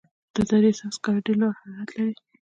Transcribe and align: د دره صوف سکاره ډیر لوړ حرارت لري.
د 0.35 0.35
دره 0.49 0.71
صوف 0.79 0.91
سکاره 0.97 1.21
ډیر 1.25 1.35
لوړ 1.41 1.53
حرارت 1.59 1.89
لري. 1.97 2.13